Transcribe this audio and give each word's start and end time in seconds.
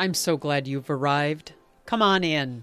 I'm 0.00 0.14
so 0.14 0.36
glad 0.36 0.68
you've 0.68 0.90
arrived. 0.90 1.54
Come 1.84 2.02
on 2.02 2.22
in. 2.22 2.62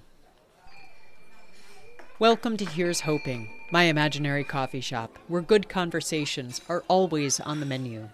Welcome 2.17 2.55
to 2.55 2.65
Here's 2.65 3.01
Hoping, 3.01 3.49
my 3.73 3.83
imaginary 3.83 4.45
coffee 4.45 4.79
shop, 4.79 5.19
where 5.27 5.41
good 5.41 5.67
conversations 5.67 6.61
are 6.69 6.85
always 6.87 7.41
on 7.41 7.59
the 7.59 7.65
menu. 7.65 8.07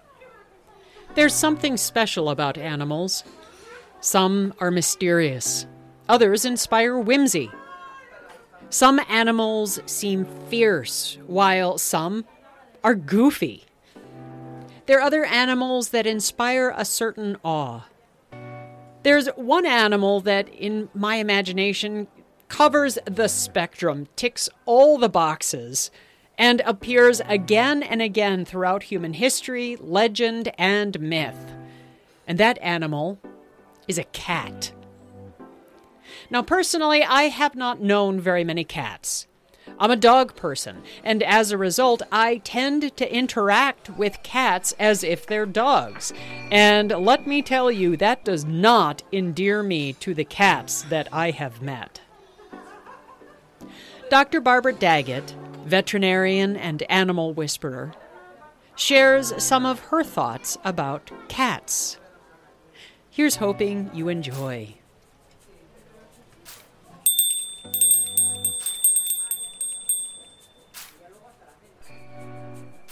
There's 1.13 1.35
something 1.35 1.77
special 1.77 2.31
about 2.31 2.57
animals. 2.57 3.23
Some 3.99 4.55
are 4.59 4.71
mysterious, 4.71 5.67
others 6.09 6.43
inspire 6.43 6.97
whimsy. 6.97 7.51
Some 8.71 8.99
animals 9.07 9.79
seem 9.85 10.25
fierce, 10.49 11.19
while 11.27 11.77
some 11.77 12.25
are 12.83 12.95
goofy. 12.95 13.65
There 14.87 14.97
are 14.97 15.03
other 15.03 15.25
animals 15.25 15.89
that 15.89 16.07
inspire 16.07 16.73
a 16.75 16.85
certain 16.85 17.37
awe. 17.43 17.81
There's 19.03 19.27
one 19.29 19.65
animal 19.65 20.21
that, 20.21 20.47
in 20.49 20.89
my 20.93 21.15
imagination, 21.15 22.07
covers 22.47 22.99
the 23.05 23.27
spectrum, 23.27 24.07
ticks 24.15 24.49
all 24.65 24.97
the 24.97 25.09
boxes, 25.09 25.89
and 26.37 26.61
appears 26.61 27.21
again 27.27 27.81
and 27.81 28.01
again 28.01 28.45
throughout 28.45 28.83
human 28.83 29.13
history, 29.13 29.75
legend, 29.79 30.51
and 30.57 30.99
myth. 30.99 31.55
And 32.27 32.37
that 32.37 32.59
animal 32.61 33.19
is 33.87 33.97
a 33.97 34.03
cat. 34.05 34.71
Now, 36.29 36.41
personally, 36.41 37.03
I 37.03 37.23
have 37.23 37.55
not 37.55 37.81
known 37.81 38.19
very 38.19 38.43
many 38.43 38.63
cats. 38.63 39.27
I'm 39.81 39.89
a 39.89 39.95
dog 39.95 40.35
person, 40.35 40.83
and 41.03 41.23
as 41.23 41.51
a 41.51 41.57
result, 41.57 42.03
I 42.11 42.37
tend 42.37 42.95
to 42.97 43.13
interact 43.13 43.89
with 43.89 44.21
cats 44.21 44.75
as 44.79 45.03
if 45.03 45.25
they're 45.25 45.47
dogs. 45.47 46.13
And 46.51 46.91
let 46.91 47.25
me 47.25 47.41
tell 47.41 47.71
you, 47.71 47.97
that 47.97 48.23
does 48.23 48.45
not 48.45 49.01
endear 49.11 49.63
me 49.63 49.93
to 49.93 50.13
the 50.13 50.23
cats 50.23 50.83
that 50.83 51.09
I 51.11 51.31
have 51.31 51.63
met. 51.63 51.99
Dr. 54.11 54.39
Barbara 54.39 54.73
Daggett, 54.73 55.33
veterinarian 55.65 56.55
and 56.55 56.83
animal 56.83 57.33
whisperer, 57.33 57.93
shares 58.75 59.33
some 59.43 59.65
of 59.65 59.79
her 59.85 60.03
thoughts 60.03 60.59
about 60.63 61.09
cats. 61.27 61.97
Here's 63.09 63.37
hoping 63.37 63.89
you 63.95 64.09
enjoy. 64.09 64.75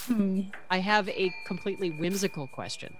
Hmm. 0.09 0.41
I 0.69 0.79
have 0.79 1.07
a 1.09 1.33
completely 1.45 1.91
whimsical 1.91 2.47
question. 2.47 2.95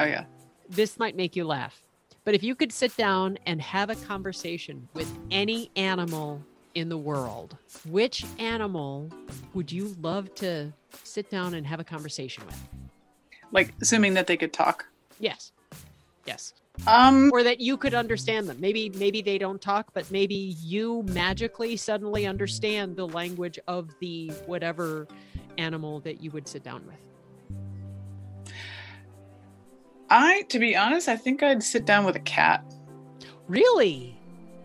Oh 0.00 0.04
yeah. 0.04 0.24
This 0.68 0.98
might 0.98 1.14
make 1.16 1.36
you 1.36 1.44
laugh. 1.44 1.82
But 2.24 2.34
if 2.34 2.42
you 2.42 2.56
could 2.56 2.72
sit 2.72 2.96
down 2.96 3.38
and 3.46 3.62
have 3.62 3.88
a 3.88 3.94
conversation 3.94 4.88
with 4.94 5.12
any 5.30 5.70
animal 5.76 6.42
in 6.74 6.88
the 6.88 6.98
world, 6.98 7.56
which 7.88 8.24
animal 8.38 9.10
would 9.54 9.70
you 9.70 9.94
love 10.00 10.34
to 10.36 10.72
sit 11.04 11.30
down 11.30 11.54
and 11.54 11.64
have 11.66 11.78
a 11.78 11.84
conversation 11.84 12.44
with? 12.44 12.68
Like 13.52 13.72
assuming 13.80 14.14
that 14.14 14.26
they 14.26 14.36
could 14.36 14.52
talk. 14.52 14.86
Yes. 15.20 15.52
Yes. 16.26 16.54
Um 16.86 17.30
Or 17.32 17.42
that 17.42 17.60
you 17.60 17.76
could 17.76 17.94
understand 17.94 18.48
them. 18.48 18.56
Maybe 18.60 18.90
maybe 18.90 19.22
they 19.22 19.38
don't 19.38 19.60
talk, 19.60 19.92
but 19.94 20.10
maybe 20.10 20.34
you 20.34 21.04
magically 21.08 21.76
suddenly 21.76 22.26
understand 22.26 22.96
the 22.96 23.06
language 23.06 23.58
of 23.68 23.94
the 24.00 24.30
whatever 24.46 25.06
animal 25.58 26.00
that 26.00 26.20
you 26.20 26.30
would 26.30 26.48
sit 26.48 26.62
down 26.62 26.84
with. 26.86 26.96
I 30.08 30.42
to 30.42 30.58
be 30.58 30.76
honest, 30.76 31.08
I 31.08 31.16
think 31.16 31.42
I'd 31.42 31.62
sit 31.62 31.84
down 31.84 32.04
with 32.04 32.16
a 32.16 32.20
cat. 32.20 32.64
Really? 33.48 34.16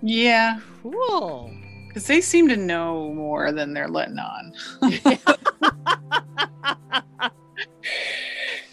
Yeah. 0.01 0.59
Cool. 0.81 1.53
Because 1.87 2.07
they 2.07 2.21
seem 2.21 2.47
to 2.47 2.57
know 2.57 3.13
more 3.13 3.51
than 3.51 3.73
they're 3.73 3.89
letting 3.89 4.17
on. 4.17 4.53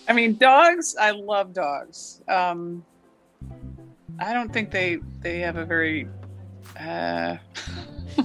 I 0.08 0.12
mean, 0.14 0.36
dogs. 0.36 0.96
I 0.98 1.10
love 1.10 1.52
dogs. 1.52 2.22
Um, 2.28 2.84
I 4.18 4.32
don't 4.32 4.52
think 4.52 4.70
they 4.70 4.98
they 5.20 5.38
have 5.40 5.56
a 5.56 5.64
very. 5.64 6.08
Uh, 6.78 7.36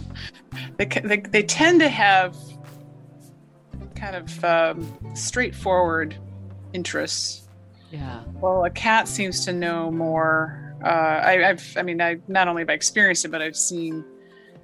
they, 0.78 0.85
they 0.85 1.18
they 1.18 1.44
tend 1.44 1.81
to 1.81 1.89
have 1.89 2.38
kind 4.03 4.16
of 4.16 4.44
um, 4.44 5.16
straightforward 5.16 6.16
interests. 6.74 7.47
Yeah. 7.91 8.24
Well, 8.34 8.66
a 8.66 8.69
cat 8.69 9.08
seems 9.08 9.46
to 9.46 9.53
know 9.53 9.91
more. 9.91 10.75
Uh, 10.84 10.88
I, 10.88 11.50
I've, 11.50 11.78
I 11.78 11.84
mean, 11.84 12.02
I 12.02 12.18
not 12.28 12.47
only 12.47 12.63
have 12.63 12.69
I 12.69 12.74
experienced 12.74 13.24
it, 13.24 13.30
but 13.30 13.42
I've 13.42 13.56
seen 13.56 14.03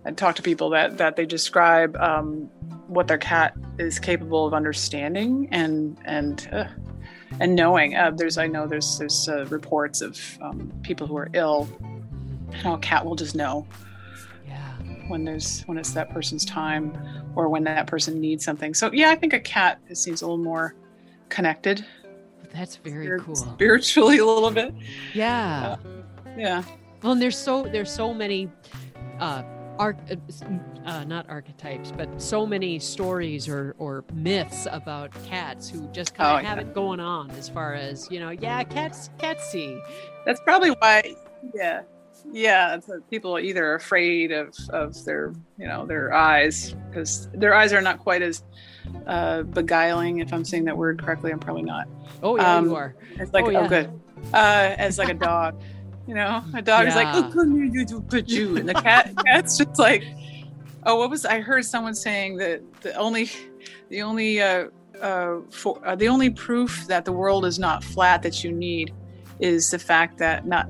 and 0.05 0.17
talked 0.17 0.37
to 0.37 0.43
people 0.43 0.69
that 0.71 0.97
that 0.97 1.15
they 1.15 1.25
describe 1.25 1.95
um, 1.97 2.49
what 2.87 3.07
their 3.07 3.17
cat 3.17 3.53
is 3.77 3.99
capable 3.99 4.45
of 4.47 4.53
understanding 4.53 5.47
and 5.51 5.97
and 6.05 6.49
uh, 6.51 6.65
and 7.39 7.55
knowing. 7.55 7.95
Uh, 7.95 8.11
there's, 8.15 8.37
I 8.37 8.47
know, 8.47 8.67
there's 8.67 8.97
there's 8.97 9.29
uh, 9.29 9.45
reports 9.45 10.01
of 10.01 10.19
um, 10.41 10.71
people 10.83 11.07
who 11.07 11.17
are 11.17 11.29
ill. 11.33 11.69
How 12.51 12.73
a 12.73 12.79
cat 12.79 13.05
will 13.05 13.15
just 13.15 13.35
know 13.35 13.67
Yeah. 14.47 14.73
When 15.09 15.25
there's 15.25 15.61
when 15.63 15.77
it's 15.77 15.91
that 15.91 16.09
person's 16.11 16.45
time 16.45 16.97
or 17.35 17.49
when 17.49 17.63
that 17.65 17.87
person 17.87 18.19
needs 18.21 18.45
something. 18.45 18.73
So 18.73 18.91
yeah, 18.93 19.09
I 19.09 19.15
think 19.15 19.33
a 19.33 19.39
cat 19.39 19.79
seems 19.93 20.21
a 20.21 20.25
little 20.25 20.43
more 20.43 20.75
connected 21.29 21.85
That's 22.53 22.77
very 22.77 23.05
spirit- 23.05 23.23
cool. 23.23 23.35
spiritually 23.35 24.17
a 24.19 24.25
little 24.25 24.51
bit. 24.51 24.73
Yeah. 25.13 25.75
Yeah. 26.37 26.63
Well, 27.03 27.13
and 27.13 27.21
there's 27.21 27.37
so 27.37 27.63
there's 27.63 27.91
so 27.91 28.13
many 28.13 28.49
uh 29.19 29.43
arc 29.77 29.97
uh, 30.11 30.15
uh, 30.85 31.03
not 31.05 31.29
archetypes, 31.29 31.91
but 31.95 32.21
so 32.21 32.45
many 32.45 32.79
stories 32.79 33.47
or 33.47 33.75
or 33.79 34.03
myths 34.13 34.67
about 34.71 35.11
cats 35.23 35.69
who 35.69 35.87
just 35.93 36.13
kind 36.15 36.37
of 36.39 36.43
Oh, 36.43 36.47
have 36.47 36.57
yeah. 36.57 36.63
it 36.65 36.73
going 36.73 36.99
on 36.99 37.31
as 37.31 37.47
far 37.47 37.75
as, 37.75 38.09
you 38.11 38.19
know, 38.19 38.29
yeah, 38.31 38.63
cats 38.63 39.09
cats 39.17 39.49
see. 39.51 39.79
That's 40.25 40.41
probably 40.41 40.71
why. 40.71 41.15
Yeah, 41.53 41.83
yeah. 42.31 42.75
It's 42.75 42.89
people 43.09 43.35
are 43.35 43.39
either 43.39 43.75
afraid 43.75 44.31
of 44.31 44.55
of 44.69 45.03
their 45.05 45.33
you 45.57 45.67
know 45.67 45.85
their 45.85 46.13
eyes 46.13 46.75
because 46.89 47.27
their 47.33 47.53
eyes 47.53 47.73
are 47.73 47.81
not 47.81 47.99
quite 47.99 48.21
as 48.21 48.43
uh, 49.07 49.43
beguiling. 49.43 50.19
If 50.19 50.33
I'm 50.33 50.45
saying 50.45 50.65
that 50.65 50.77
word 50.77 51.01
correctly, 51.01 51.31
I'm 51.31 51.39
probably 51.39 51.63
not. 51.63 51.87
Oh 52.21 52.37
yeah, 52.37 52.57
Um, 52.57 52.65
you 52.65 52.75
are. 52.75 52.95
It's 53.15 53.33
like 53.33 53.45
Oh, 53.45 53.55
oh, 53.55 53.67
good. 53.67 53.89
Uh, 54.33 54.75
as 54.77 54.97
like 54.97 55.09
a 55.09 55.13
dog, 55.13 55.61
you 56.07 56.13
know, 56.13 56.43
a 56.53 56.61
dog 56.61 56.87
is 56.87 56.95
like 56.95 57.07
oh 57.15 57.31
come 57.31 57.55
here, 57.55 57.65
you 57.65 57.85
do 57.85 58.01
put 58.01 58.27
you, 58.27 58.57
and 58.57 58.67
the 58.67 58.73
cat 58.73 59.13
cat's 59.25 59.57
just 59.57 59.79
like 59.79 60.03
oh 60.85 60.97
what 60.97 61.09
was 61.09 61.25
I 61.25 61.39
heard 61.39 61.65
someone 61.65 61.95
saying 61.95 62.37
that 62.37 62.61
the 62.81 62.93
only 62.95 63.29
the 63.89 64.01
only 64.01 64.41
uh, 64.41 64.67
uh, 65.01 65.37
for 65.49 65.79
uh, 65.85 65.95
the 65.95 66.07
only 66.07 66.29
proof 66.29 66.85
that 66.87 67.05
the 67.05 67.11
world 67.11 67.45
is 67.45 67.59
not 67.59 67.83
flat 67.83 68.21
that 68.23 68.43
you 68.43 68.51
need 68.51 68.93
is 69.39 69.71
the 69.71 69.79
fact 69.79 70.17
that 70.17 70.45
not 70.45 70.67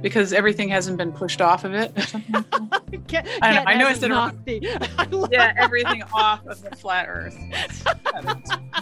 because 0.00 0.32
everything 0.32 0.68
hasn't 0.68 0.96
been 0.98 1.12
pushed 1.12 1.40
off 1.40 1.64
of 1.64 1.74
it. 1.74 1.94
Cat, 3.08 3.26
I 3.42 3.54
know- 3.54 3.64
I 3.66 3.74
know 3.76 3.88
it's 3.88 4.02
in 4.02 4.10
a- 4.12 4.14
knocked 4.14 4.44
the- 4.44 4.68
I 4.98 5.04
love- 5.04 5.30
yeah, 5.32 5.52
everything 5.56 6.02
off 6.12 6.46
of 6.46 6.62
the 6.62 6.74
flat 6.76 7.06
Earth, 7.08 7.36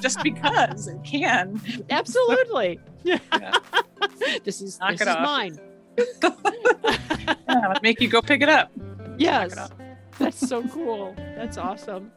just 0.01 0.23
because 0.23 0.87
it 0.89 1.03
can. 1.05 1.61
Absolutely. 1.91 2.79
Yeah. 3.05 3.19
This 4.45 4.61
is 4.61 4.79
Knock 4.81 4.93
this 4.93 5.01
it 5.03 5.09
is 5.09 5.15
off. 5.17 5.23
mine. 5.23 5.59
Yeah, 7.49 7.75
make 7.83 8.01
you 8.01 8.09
go 8.09 8.21
pick 8.23 8.43
it 8.43 8.49
up. 8.49 8.71
Yes. 9.19 9.57
off. 9.57 9.71
That's 10.19 10.39
so 10.49 10.63
cool. 10.69 11.15
That's 11.17 11.57
awesome. 11.59 12.11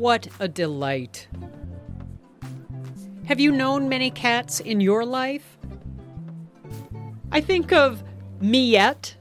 What 0.00 0.28
a 0.40 0.48
delight. 0.48 1.28
Have 3.26 3.38
you 3.38 3.52
known 3.52 3.90
many 3.90 4.10
cats 4.10 4.58
in 4.58 4.80
your 4.80 5.04
life? 5.04 5.58
I 7.30 7.42
think 7.42 7.70
of 7.70 8.02
Miette, 8.40 9.14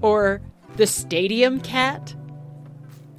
or 0.00 0.40
the 0.76 0.86
Stadium 0.86 1.60
Cat, 1.60 2.14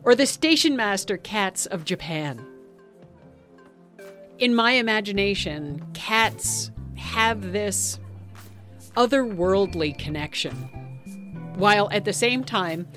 or 0.01 0.15
the 0.15 0.25
Station 0.25 0.75
Master 0.75 1.15
cats 1.15 1.67
of 1.67 1.85
Japan. 1.85 2.43
In 4.39 4.55
my 4.55 4.71
imagination, 4.71 5.85
cats 5.93 6.71
have 6.95 7.51
this 7.51 7.99
otherworldly 8.95 9.95
connection, 9.95 10.53
while 11.55 11.87
at 11.91 12.03
the 12.03 12.13
same 12.13 12.43
time 12.43 12.87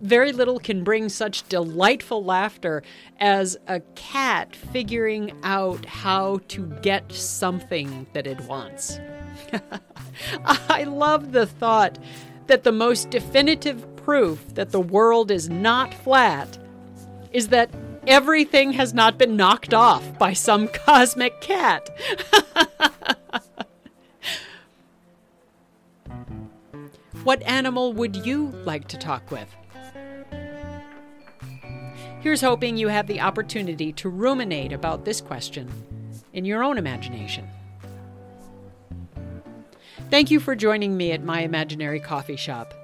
Very 0.00 0.32
little 0.32 0.60
can 0.60 0.84
bring 0.84 1.08
such 1.08 1.48
delightful 1.48 2.24
laughter 2.24 2.82
as 3.18 3.56
a 3.66 3.80
cat 3.96 4.54
figuring 4.54 5.32
out 5.42 5.84
how 5.84 6.40
to 6.48 6.66
get 6.82 7.10
something 7.12 8.06
that 8.12 8.26
it 8.26 8.40
wants. 8.42 9.00
I 10.44 10.84
love 10.84 11.32
the 11.32 11.46
thought 11.46 11.98
that 12.46 12.62
the 12.64 12.72
most 12.72 13.10
definitive 13.10 13.96
proof 13.96 14.54
that 14.54 14.70
the 14.70 14.80
world 14.80 15.30
is 15.30 15.48
not 15.48 15.92
flat 15.92 16.58
is 17.32 17.48
that 17.48 17.70
everything 18.06 18.72
has 18.72 18.94
not 18.94 19.18
been 19.18 19.36
knocked 19.36 19.74
off 19.74 20.18
by 20.18 20.32
some 20.32 20.68
cosmic 20.72 21.40
cat. 21.40 21.90
what 27.24 27.42
animal 27.42 27.92
would 27.92 28.16
you 28.24 28.48
like 28.64 28.88
to 28.88 28.96
talk 28.96 29.30
with? 29.30 29.54
Here's 32.28 32.42
hoping 32.42 32.76
you 32.76 32.88
have 32.88 33.06
the 33.06 33.22
opportunity 33.22 33.90
to 33.94 34.10
ruminate 34.10 34.70
about 34.70 35.06
this 35.06 35.18
question 35.18 35.66
in 36.34 36.44
your 36.44 36.62
own 36.62 36.76
imagination. 36.76 37.48
Thank 40.10 40.30
you 40.30 40.38
for 40.38 40.54
joining 40.54 40.94
me 40.94 41.12
at 41.12 41.24
my 41.24 41.40
imaginary 41.40 42.00
coffee 42.00 42.36
shop. 42.36 42.74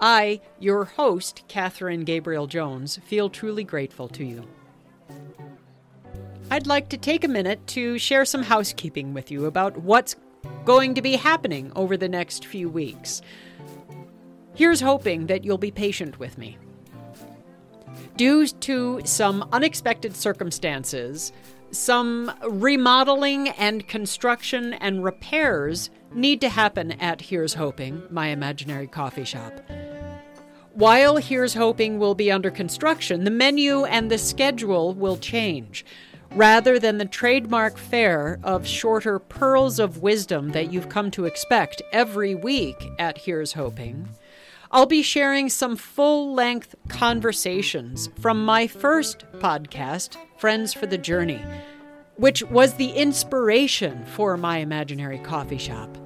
I, 0.00 0.40
your 0.58 0.86
host, 0.86 1.42
Catherine 1.46 2.04
Gabriel 2.04 2.46
Jones, 2.46 2.98
feel 3.04 3.28
truly 3.28 3.64
grateful 3.64 4.08
to 4.08 4.24
you. 4.24 4.48
I'd 6.50 6.66
like 6.66 6.88
to 6.88 6.96
take 6.96 7.22
a 7.22 7.28
minute 7.28 7.66
to 7.66 7.98
share 7.98 8.24
some 8.24 8.44
housekeeping 8.44 9.12
with 9.12 9.30
you 9.30 9.44
about 9.44 9.76
what's 9.76 10.16
going 10.64 10.94
to 10.94 11.02
be 11.02 11.16
happening 11.16 11.70
over 11.76 11.98
the 11.98 12.08
next 12.08 12.46
few 12.46 12.70
weeks. 12.70 13.20
Here's 14.54 14.80
hoping 14.80 15.26
that 15.26 15.44
you'll 15.44 15.58
be 15.58 15.70
patient 15.70 16.18
with 16.18 16.38
me. 16.38 16.56
Due 18.20 18.46
to 18.46 19.00
some 19.04 19.48
unexpected 19.50 20.14
circumstances, 20.14 21.32
some 21.70 22.30
remodeling 22.50 23.48
and 23.48 23.88
construction 23.88 24.74
and 24.74 25.02
repairs 25.02 25.88
need 26.12 26.38
to 26.42 26.50
happen 26.50 26.92
at 27.00 27.22
Here's 27.22 27.54
Hoping, 27.54 28.02
my 28.10 28.26
imaginary 28.26 28.86
coffee 28.86 29.24
shop. 29.24 29.58
While 30.74 31.16
Here's 31.16 31.54
Hoping 31.54 31.98
will 31.98 32.14
be 32.14 32.30
under 32.30 32.50
construction, 32.50 33.24
the 33.24 33.30
menu 33.30 33.86
and 33.86 34.10
the 34.10 34.18
schedule 34.18 34.92
will 34.92 35.16
change. 35.16 35.86
Rather 36.32 36.78
than 36.78 36.98
the 36.98 37.06
trademark 37.06 37.78
fare 37.78 38.38
of 38.42 38.66
shorter 38.66 39.18
pearls 39.18 39.78
of 39.78 40.02
wisdom 40.02 40.50
that 40.50 40.70
you've 40.70 40.90
come 40.90 41.10
to 41.12 41.24
expect 41.24 41.80
every 41.90 42.34
week 42.34 42.86
at 42.98 43.16
Here's 43.16 43.54
Hoping, 43.54 44.10
I'll 44.72 44.86
be 44.86 45.02
sharing 45.02 45.48
some 45.48 45.74
full 45.74 46.32
length 46.32 46.76
conversations 46.88 48.08
from 48.20 48.44
my 48.44 48.68
first 48.68 49.24
podcast, 49.40 50.16
Friends 50.38 50.72
for 50.72 50.86
the 50.86 50.96
Journey, 50.96 51.44
which 52.14 52.44
was 52.44 52.74
the 52.74 52.90
inspiration 52.90 54.04
for 54.04 54.36
my 54.36 54.58
imaginary 54.58 55.18
coffee 55.18 55.58
shop. 55.58 55.98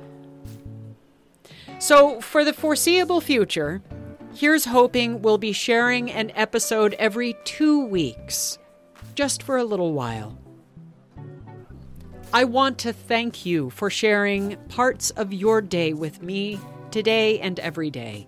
So, 1.79 2.23
for 2.23 2.43
the 2.43 2.55
foreseeable 2.55 3.21
future, 3.21 3.83
here's 4.35 4.65
hoping 4.65 5.21
we'll 5.21 5.37
be 5.37 5.53
sharing 5.53 6.11
an 6.11 6.33
episode 6.35 6.95
every 6.95 7.37
two 7.45 7.85
weeks, 7.85 8.57
just 9.15 9.43
for 9.43 9.59
a 9.59 9.65
little 9.65 9.93
while. 9.93 10.39
I 12.33 12.45
want 12.45 12.79
to 12.79 12.95
thank 12.95 13.45
you 13.45 13.69
for 13.69 13.91
sharing 13.91 14.57
parts 14.71 15.11
of 15.11 15.35
your 15.35 15.61
day 15.61 15.93
with 15.93 16.23
me 16.23 16.59
today 16.91 17.41
and 17.41 17.61
every 17.61 17.91
day. 17.91 18.27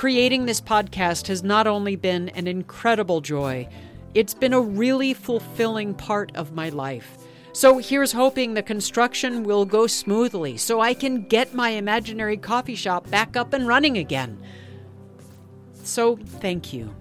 Creating 0.00 0.46
this 0.46 0.62
podcast 0.62 1.26
has 1.26 1.42
not 1.42 1.66
only 1.66 1.94
been 1.94 2.30
an 2.30 2.46
incredible 2.46 3.20
joy, 3.20 3.68
it's 4.14 4.32
been 4.32 4.54
a 4.54 4.60
really 4.60 5.12
fulfilling 5.12 5.92
part 5.92 6.34
of 6.34 6.54
my 6.54 6.70
life. 6.70 7.18
So 7.52 7.76
here's 7.76 8.12
hoping 8.12 8.54
the 8.54 8.62
construction 8.62 9.44
will 9.44 9.66
go 9.66 9.86
smoothly 9.86 10.56
so 10.56 10.80
I 10.80 10.94
can 10.94 11.24
get 11.24 11.52
my 11.52 11.68
imaginary 11.68 12.38
coffee 12.38 12.76
shop 12.76 13.10
back 13.10 13.36
up 13.36 13.52
and 13.52 13.68
running 13.68 13.98
again. 13.98 14.42
So 15.84 16.16
thank 16.16 16.72
you. 16.72 16.94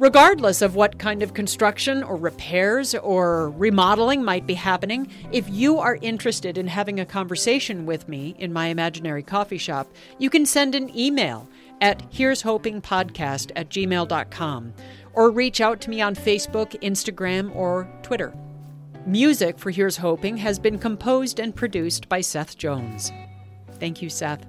Regardless 0.00 0.62
of 0.62 0.76
what 0.76 0.98
kind 0.98 1.22
of 1.22 1.34
construction 1.34 2.02
or 2.02 2.16
repairs 2.16 2.94
or 2.94 3.50
remodeling 3.50 4.24
might 4.24 4.46
be 4.46 4.54
happening, 4.54 5.06
if 5.30 5.46
you 5.50 5.78
are 5.78 5.98
interested 6.00 6.56
in 6.56 6.68
having 6.68 6.98
a 6.98 7.04
conversation 7.04 7.84
with 7.84 8.08
me 8.08 8.34
in 8.38 8.50
my 8.50 8.68
imaginary 8.68 9.22
coffee 9.22 9.58
shop, 9.58 9.92
you 10.16 10.30
can 10.30 10.46
send 10.46 10.74
an 10.74 10.90
email 10.98 11.46
at 11.82 12.02
here's 12.08 12.40
hoping 12.40 12.80
podcast 12.80 13.52
at 13.56 13.68
gmail.com 13.68 14.72
or 15.12 15.30
reach 15.30 15.60
out 15.60 15.82
to 15.82 15.90
me 15.90 16.00
on 16.00 16.14
Facebook, 16.14 16.70
Instagram, 16.80 17.54
or 17.54 17.86
Twitter. 18.02 18.32
Music 19.04 19.58
for 19.58 19.70
Here's 19.70 19.98
Hoping 19.98 20.38
has 20.38 20.58
been 20.58 20.78
composed 20.78 21.38
and 21.38 21.54
produced 21.54 22.08
by 22.08 22.22
Seth 22.22 22.56
Jones. 22.56 23.12
Thank 23.78 24.00
you, 24.00 24.08
Seth. 24.08 24.46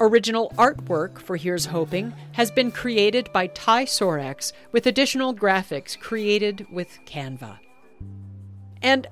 Original 0.00 0.52
artwork 0.56 1.18
for 1.18 1.36
Here's 1.36 1.66
Hoping 1.66 2.12
has 2.32 2.50
been 2.50 2.70
created 2.70 3.32
by 3.32 3.48
Ty 3.48 3.86
Sorex 3.86 4.52
with 4.70 4.86
additional 4.86 5.34
graphics 5.34 5.98
created 5.98 6.66
with 6.70 6.98
Canva. 7.04 7.58
And 8.80 9.08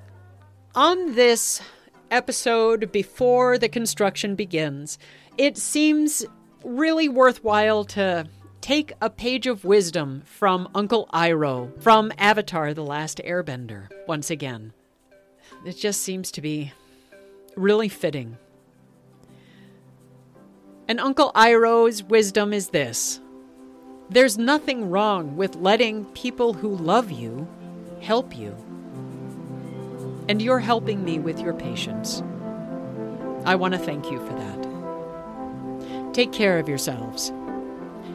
on 0.75 1.15
this 1.15 1.61
episode 2.09 2.89
before 2.91 3.57
the 3.57 3.67
construction 3.67 4.35
begins, 4.35 4.97
it 5.37 5.57
seems 5.57 6.25
really 6.63 7.09
worthwhile 7.09 7.83
to 7.83 8.25
take 8.61 8.93
a 9.01 9.09
page 9.09 9.45
of 9.45 9.65
wisdom 9.65 10.23
from 10.25 10.69
Uncle 10.73 11.09
Iroh 11.13 11.81
from 11.81 12.13
Avatar 12.17 12.73
The 12.73 12.83
Last 12.83 13.19
Airbender 13.25 13.89
once 14.07 14.29
again. 14.29 14.71
It 15.65 15.77
just 15.77 16.01
seems 16.01 16.31
to 16.31 16.41
be 16.41 16.71
really 17.55 17.89
fitting. 17.89 18.37
And 20.87 20.99
Uncle 20.99 21.31
Iroh's 21.35 22.03
wisdom 22.03 22.53
is 22.53 22.69
this 22.69 23.19
there's 24.09 24.37
nothing 24.37 24.89
wrong 24.89 25.35
with 25.35 25.55
letting 25.57 26.05
people 26.05 26.53
who 26.53 26.69
love 26.69 27.11
you 27.11 27.47
help 28.01 28.37
you. 28.37 28.55
And 30.29 30.41
you're 30.41 30.59
helping 30.59 31.03
me 31.03 31.19
with 31.19 31.39
your 31.39 31.53
patience. 31.53 32.23
I 33.45 33.55
want 33.55 33.73
to 33.73 33.79
thank 33.79 34.09
you 34.11 34.19
for 34.25 34.33
that. 34.33 36.13
Take 36.13 36.31
care 36.31 36.57
of 36.57 36.67
yourselves, 36.67 37.29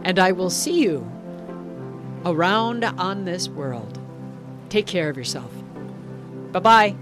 and 0.03 0.19
I 0.19 0.33
will 0.33 0.51
see 0.51 0.83
you 0.83 1.11
around 2.25 2.85
on 2.85 3.25
this 3.25 3.49
world. 3.49 3.99
Take 4.69 4.87
care 4.87 5.09
of 5.09 5.17
yourself. 5.17 5.51
Bye 6.53 6.61
bye. 6.61 7.02